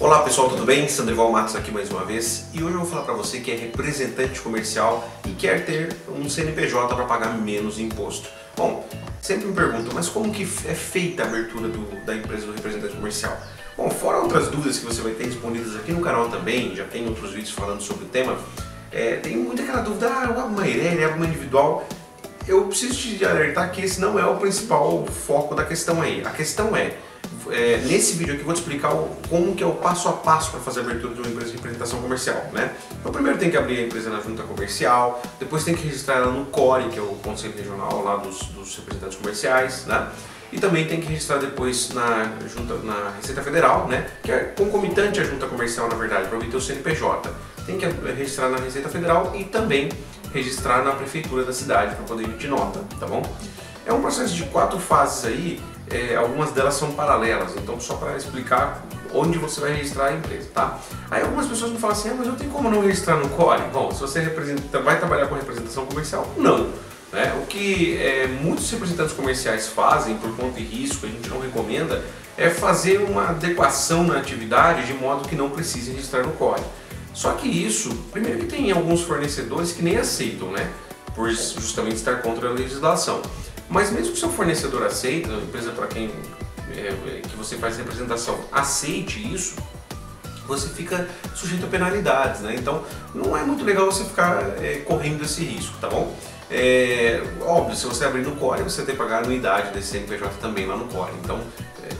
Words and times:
Olá 0.00 0.22
pessoal, 0.22 0.48
tudo 0.48 0.64
bem? 0.64 0.86
Sandrival 0.88 1.32
Matos 1.32 1.56
aqui 1.56 1.72
mais 1.72 1.90
uma 1.90 2.04
vez 2.04 2.46
e 2.54 2.62
hoje 2.62 2.72
eu 2.72 2.78
vou 2.78 2.88
falar 2.88 3.02
para 3.02 3.14
você 3.14 3.40
que 3.40 3.50
é 3.50 3.56
representante 3.56 4.40
comercial 4.40 5.04
e 5.26 5.30
quer 5.30 5.66
ter 5.66 5.92
um 6.08 6.30
CNPJ 6.30 6.94
para 6.94 7.04
pagar 7.04 7.36
menos 7.36 7.80
imposto. 7.80 8.28
Bom, 8.56 8.88
sempre 9.20 9.48
me 9.48 9.54
perguntam, 9.54 9.90
mas 9.92 10.08
como 10.08 10.32
que 10.32 10.44
é 10.44 10.74
feita 10.74 11.24
a 11.24 11.26
abertura 11.26 11.66
do, 11.66 12.04
da 12.06 12.14
empresa 12.14 12.46
do 12.46 12.52
representante 12.52 12.94
comercial? 12.94 13.36
Bom, 13.76 13.90
fora 13.90 14.18
outras 14.18 14.46
dúvidas 14.46 14.78
que 14.78 14.86
você 14.86 15.02
vai 15.02 15.14
ter 15.14 15.24
respondidas 15.24 15.74
aqui 15.74 15.90
no 15.90 16.00
canal 16.00 16.28
também, 16.28 16.76
já 16.76 16.84
tem 16.84 17.04
outros 17.08 17.32
vídeos 17.32 17.50
falando 17.50 17.80
sobre 17.80 18.04
o 18.04 18.08
tema, 18.08 18.38
é, 18.92 19.16
tem 19.16 19.36
muita 19.36 19.64
aquela 19.64 19.80
dúvida, 19.80 20.06
ah, 20.06 20.26
eu 20.26 20.38
abro 20.38 20.52
uma 20.52 20.64
IRL, 20.64 21.04
abro 21.06 21.16
uma 21.16 21.26
individual, 21.26 21.84
eu 22.46 22.64
preciso 22.66 22.94
te 22.94 23.24
alertar 23.24 23.72
que 23.72 23.82
esse 23.82 24.00
não 24.00 24.16
é 24.16 24.24
o 24.24 24.36
principal 24.36 25.04
foco 25.06 25.56
da 25.56 25.64
questão 25.64 26.00
aí. 26.00 26.24
A 26.24 26.30
questão 26.30 26.74
é, 26.74 26.96
é, 27.50 27.78
nesse 27.86 28.14
vídeo 28.14 28.34
aqui 28.34 28.42
eu 28.42 28.46
vou 28.46 28.54
te 28.54 28.60
explicar 28.60 28.92
o, 28.92 29.16
como 29.28 29.54
que 29.54 29.62
é 29.62 29.66
o 29.66 29.74
passo 29.74 30.08
a 30.08 30.12
passo 30.12 30.50
para 30.50 30.60
fazer 30.60 30.80
a 30.80 30.82
abertura 30.82 31.14
de 31.14 31.20
uma 31.20 31.28
empresa 31.28 31.50
de 31.50 31.56
representação 31.56 32.00
comercial, 32.00 32.50
né? 32.52 32.72
Então 33.00 33.12
primeiro 33.12 33.38
tem 33.38 33.50
que 33.50 33.56
abrir 33.56 33.78
a 33.78 33.82
empresa 33.82 34.10
na 34.10 34.20
junta 34.20 34.42
comercial, 34.42 35.22
depois 35.38 35.64
tem 35.64 35.74
que 35.74 35.84
registrar 35.84 36.16
ela 36.16 36.32
no 36.32 36.46
CORE, 36.46 36.88
que 36.88 36.98
é 36.98 37.02
o 37.02 37.14
Conselho 37.22 37.54
Regional 37.56 38.02
lá 38.02 38.16
dos, 38.16 38.38
dos 38.48 38.76
representantes 38.76 39.16
comerciais, 39.18 39.86
né? 39.86 40.08
E 40.50 40.58
também 40.58 40.86
tem 40.86 41.00
que 41.00 41.06
registrar 41.06 41.36
depois 41.38 41.90
na, 41.90 42.32
junta, 42.48 42.74
na 42.78 43.12
Receita 43.16 43.42
Federal, 43.42 43.86
né? 43.86 44.08
Que 44.22 44.32
é 44.32 44.38
concomitante 44.56 45.20
à 45.20 45.24
junta 45.24 45.46
comercial, 45.46 45.88
na 45.88 45.94
verdade, 45.94 46.26
para 46.26 46.38
obter 46.38 46.56
o 46.56 46.60
CNPJ. 46.60 47.30
Tem 47.66 47.76
que 47.76 47.86
registrar 48.16 48.48
na 48.48 48.56
Receita 48.56 48.88
Federal 48.88 49.32
e 49.36 49.44
também 49.44 49.90
registrar 50.32 50.82
na 50.82 50.92
prefeitura 50.92 51.44
da 51.44 51.52
cidade 51.52 51.94
para 51.94 52.04
poder 52.04 52.24
emitir 52.24 52.48
nota, 52.48 52.80
tá 52.98 53.06
bom? 53.06 53.22
É 53.84 53.92
um 53.92 54.00
processo 54.00 54.34
de 54.34 54.44
quatro 54.44 54.78
fases 54.78 55.26
aí 55.26 55.60
é, 55.90 56.16
algumas 56.16 56.52
delas 56.52 56.74
são 56.74 56.92
paralelas, 56.92 57.54
então 57.56 57.80
só 57.80 57.94
para 57.96 58.16
explicar 58.16 58.84
onde 59.12 59.38
você 59.38 59.60
vai 59.60 59.72
registrar 59.72 60.06
a 60.06 60.14
empresa, 60.14 60.48
tá? 60.52 60.78
Aí 61.10 61.22
algumas 61.22 61.46
pessoas 61.46 61.72
me 61.72 61.78
falam 61.78 61.96
assim, 61.96 62.10
ah, 62.10 62.14
mas 62.18 62.26
eu 62.26 62.36
tenho 62.36 62.50
como 62.50 62.70
não 62.70 62.82
registrar 62.82 63.16
no 63.16 63.28
CORE? 63.30 63.62
Bom, 63.72 63.90
se 63.90 64.00
você 64.00 64.20
vai 64.84 64.98
trabalhar 64.98 65.26
com 65.26 65.34
representação 65.34 65.86
comercial, 65.86 66.30
não. 66.36 66.70
Né? 67.12 67.34
O 67.42 67.46
que 67.46 67.96
é, 67.96 68.26
muitos 68.26 68.70
representantes 68.70 69.14
comerciais 69.14 69.68
fazem 69.68 70.16
por 70.18 70.34
conta 70.36 70.60
de 70.60 70.62
risco, 70.62 71.06
a 71.06 71.08
gente 71.08 71.28
não 71.30 71.40
recomenda, 71.40 72.02
é 72.36 72.50
fazer 72.50 72.98
uma 72.98 73.30
adequação 73.30 74.04
na 74.04 74.18
atividade 74.18 74.86
de 74.86 74.92
modo 74.92 75.26
que 75.26 75.34
não 75.34 75.50
precise 75.50 75.90
registrar 75.90 76.22
no 76.22 76.32
CORE. 76.32 76.62
Só 77.14 77.32
que 77.32 77.48
isso, 77.48 77.92
primeiro 78.12 78.40
que 78.40 78.46
tem 78.46 78.70
alguns 78.70 79.02
fornecedores 79.02 79.72
que 79.72 79.82
nem 79.82 79.96
aceitam, 79.96 80.52
né? 80.52 80.70
Por 81.14 81.30
justamente 81.30 81.96
estar 81.96 82.22
contra 82.22 82.48
a 82.48 82.52
legislação. 82.52 83.22
Mas 83.68 83.90
mesmo 83.90 84.12
que 84.12 84.16
o 84.18 84.20
seu 84.20 84.30
fornecedor 84.30 84.84
aceite, 84.84 85.28
a 85.30 85.34
empresa 85.34 85.70
para 85.72 85.86
quem 85.86 86.10
é, 86.70 87.20
que 87.20 87.36
você 87.36 87.56
faz 87.56 87.76
representação 87.76 88.38
aceite 88.50 89.20
isso, 89.34 89.56
você 90.46 90.68
fica 90.68 91.06
sujeito 91.34 91.66
a 91.66 91.68
penalidades, 91.68 92.40
né? 92.40 92.54
Então 92.56 92.82
não 93.14 93.36
é 93.36 93.42
muito 93.42 93.64
legal 93.64 93.86
você 93.86 94.04
ficar 94.04 94.42
é, 94.62 94.78
correndo 94.78 95.24
esse 95.24 95.44
risco, 95.44 95.76
tá 95.78 95.88
bom? 95.88 96.16
É, 96.50 97.22
óbvio, 97.42 97.76
se 97.76 97.86
você 97.86 98.06
abrir 98.06 98.22
no 98.22 98.34
Core, 98.36 98.62
você 98.62 98.82
tem 98.82 98.94
que 98.94 99.02
pagar 99.02 99.16
a 99.16 99.18
anuidade 99.20 99.72
desse 99.72 99.88
CNPJ 99.88 100.30
também 100.40 100.66
lá 100.66 100.76
no 100.76 100.86
Core. 100.86 101.12
Então 101.22 101.38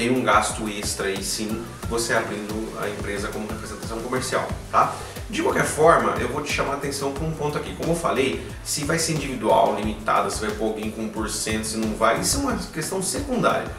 tem 0.00 0.10
um 0.10 0.22
gasto 0.22 0.66
extra 0.66 1.08
aí 1.08 1.22
sim 1.22 1.62
você 1.86 2.14
abrindo 2.14 2.72
a 2.80 2.88
empresa 2.88 3.28
como 3.28 3.46
representação 3.46 4.00
comercial, 4.00 4.48
tá? 4.72 4.96
De 5.28 5.42
qualquer 5.42 5.66
forma, 5.66 6.12
eu 6.12 6.28
vou 6.28 6.42
te 6.42 6.50
chamar 6.50 6.72
a 6.72 6.76
atenção 6.76 7.12
para 7.12 7.22
um 7.22 7.32
ponto 7.32 7.58
aqui. 7.58 7.74
Como 7.76 7.92
eu 7.92 7.94
falei, 7.94 8.40
se 8.64 8.84
vai 8.84 8.98
ser 8.98 9.12
individual, 9.12 9.76
limitada, 9.76 10.30
se 10.30 10.40
vai 10.40 10.52
pôr 10.52 10.68
alguém 10.68 10.90
com 10.90 11.06
1%, 11.06 11.64
se 11.64 11.76
não 11.76 11.94
vai, 11.96 12.18
isso 12.18 12.38
é 12.38 12.40
uma 12.40 12.56
questão 12.56 13.02
secundária. 13.02 13.70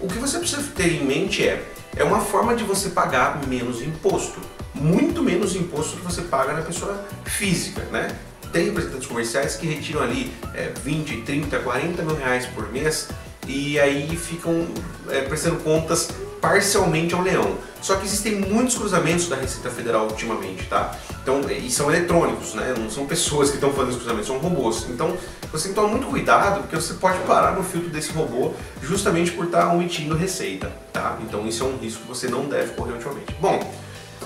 O 0.00 0.08
que 0.08 0.18
você 0.18 0.38
precisa 0.38 0.62
ter 0.74 0.94
em 0.94 1.04
mente 1.04 1.46
é, 1.46 1.62
é 1.94 2.04
uma 2.04 2.20
forma 2.20 2.56
de 2.56 2.64
você 2.64 2.88
pagar 2.88 3.46
menos 3.46 3.82
imposto. 3.82 4.40
Muito 4.74 5.22
menos 5.22 5.54
imposto 5.54 5.98
que 5.98 6.02
você 6.02 6.22
paga 6.22 6.54
na 6.54 6.62
pessoa 6.62 7.04
física, 7.26 7.82
né? 7.92 8.16
Tem 8.50 8.64
representantes 8.64 9.06
comerciais 9.06 9.56
que 9.56 9.66
retiram 9.66 10.00
ali 10.00 10.32
é, 10.54 10.72
20, 10.82 11.20
30, 11.20 11.58
40 11.58 12.02
mil 12.02 12.16
reais 12.16 12.46
por 12.46 12.72
mês 12.72 13.10
e 13.46 13.78
aí 13.80 14.16
ficam 14.16 14.66
é, 15.08 15.22
prestando 15.22 15.56
contas 15.56 16.08
parcialmente 16.40 17.14
ao 17.14 17.22
leão. 17.22 17.56
Só 17.82 17.96
que 17.96 18.04
existem 18.04 18.36
muitos 18.36 18.76
cruzamentos 18.76 19.28
da 19.28 19.36
Receita 19.36 19.70
Federal 19.70 20.06
ultimamente, 20.06 20.66
tá? 20.66 20.94
Então, 21.22 21.40
e 21.50 21.70
são 21.70 21.90
eletrônicos, 21.90 22.54
né? 22.54 22.74
Não 22.76 22.90
são 22.90 23.06
pessoas 23.06 23.48
que 23.48 23.56
estão 23.56 23.72
fazendo 23.72 23.90
os 23.90 23.96
cruzamentos, 23.96 24.26
são 24.26 24.38
robôs. 24.38 24.86
Então, 24.90 25.16
você 25.50 25.64
tem 25.64 25.72
que 25.72 25.80
tomar 25.80 25.88
muito 25.88 26.06
cuidado, 26.06 26.60
porque 26.62 26.76
você 26.76 26.94
pode 26.94 27.18
parar 27.20 27.52
no 27.52 27.62
filtro 27.62 27.88
desse 27.88 28.12
robô 28.12 28.52
justamente 28.82 29.30
por 29.32 29.46
estar 29.46 29.72
omitindo 29.72 30.14
receita, 30.14 30.70
tá? 30.92 31.18
Então, 31.22 31.46
isso 31.46 31.64
é 31.64 31.66
um 31.66 31.76
risco 31.78 32.02
que 32.02 32.08
você 32.08 32.28
não 32.28 32.44
deve 32.44 32.72
correr 32.74 32.92
ultimamente. 32.92 33.34
Bom, 33.40 33.58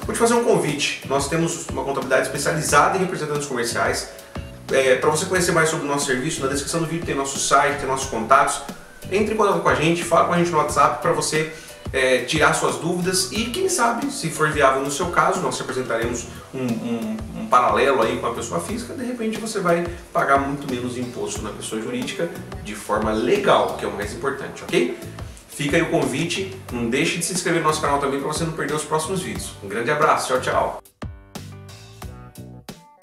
vou 0.05 0.13
te 0.13 0.19
fazer 0.19 0.35
um 0.35 0.45
convite. 0.45 1.03
Nós 1.09 1.29
temos 1.29 1.67
uma 1.69 1.85
contabilidade 1.85 2.27
especializada 2.27 2.97
em 2.97 3.01
representantes 3.01 3.47
comerciais. 3.47 4.09
É, 4.73 4.97
para 4.97 5.11
você 5.11 5.27
conhecer 5.27 5.53
mais 5.53 5.69
sobre 5.69 5.85
o 5.85 5.89
nosso 5.89 6.07
serviço, 6.07 6.41
na 6.41 6.49
descrição 6.49 6.81
do 6.81 6.87
vídeo 6.87 7.07
tem 7.07 7.15
nosso 7.15 7.39
site, 7.39 7.79
tem 7.79 7.87
nossos 7.87 8.09
contatos. 8.09 8.63
Entre 9.11 9.35
em 9.35 9.37
contato 9.37 9.61
com 9.61 9.69
a 9.69 9.75
gente, 9.75 10.03
fala 10.03 10.27
com 10.27 10.35
a 10.35 10.39
gente 10.39 10.51
no 10.51 10.59
WhatsApp 10.59 11.01
para 11.03 11.13
você 11.13 11.53
é, 11.93 12.25
tirar 12.25 12.53
suas 12.55 12.77
dúvidas 12.77 13.31
e 13.31 13.47
quem 13.47 13.69
sabe, 13.69 14.11
se 14.11 14.29
for 14.29 14.51
viável 14.51 14.83
no 14.83 14.91
seu 14.91 15.07
caso, 15.07 15.41
nós 15.41 15.61
apresentaremos 15.61 16.27
um, 16.53 16.59
um, 16.59 17.17
um, 17.41 17.47
paralelo 17.47 18.03
aí 18.03 18.19
com 18.19 18.27
a 18.27 18.35
pessoa 18.35 18.61
física, 18.61 18.95
de 18.95 19.05
repente 19.05 19.39
você 19.39 19.61
vai 19.61 19.87
pagar 20.13 20.39
muito 20.39 20.69
menos 20.69 20.99
imposto 20.99 21.41
na 21.43 21.51
pessoa 21.51 21.81
jurídica 21.81 22.29
de 22.65 22.75
forma 22.75 23.13
legal, 23.13 23.77
que 23.79 23.85
é 23.85 23.89
o 23.89 23.93
mais 23.93 24.13
importante, 24.13 24.65
ok? 24.65 24.99
Fica 25.49 25.77
aí 25.77 25.83
o 25.83 25.91
convite, 25.91 26.53
não 26.73 26.91
deixe 26.91 27.17
de 27.19 27.25
se 27.25 27.33
inscrever 27.33 27.63
no 27.63 27.69
nosso 27.69 27.81
canal 27.81 28.01
também 28.01 28.19
para 28.19 28.27
você 28.27 28.43
não 28.43 28.53
perder 28.53 28.75
os 28.75 28.83
próximos 28.83 29.23
vídeos. 29.23 29.53
Um 29.63 29.69
grande 29.69 29.91
abraço, 29.93 30.33
tchau, 30.33 30.41
tchau! 30.41 30.94